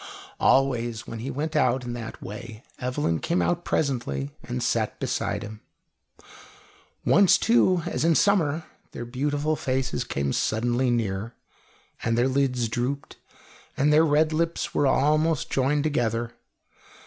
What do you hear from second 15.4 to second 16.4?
joined together.